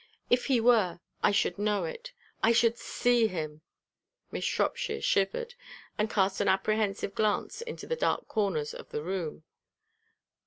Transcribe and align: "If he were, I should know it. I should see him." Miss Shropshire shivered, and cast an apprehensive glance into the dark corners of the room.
"If 0.31 0.45
he 0.47 0.59
were, 0.59 0.99
I 1.21 1.29
should 1.31 1.59
know 1.59 1.83
it. 1.83 2.11
I 2.41 2.53
should 2.53 2.79
see 2.79 3.27
him." 3.27 3.61
Miss 4.31 4.43
Shropshire 4.43 4.99
shivered, 4.99 5.53
and 5.95 6.09
cast 6.09 6.41
an 6.41 6.47
apprehensive 6.47 7.13
glance 7.13 7.61
into 7.61 7.85
the 7.85 7.95
dark 7.95 8.27
corners 8.27 8.73
of 8.73 8.89
the 8.89 9.03
room. 9.03 9.43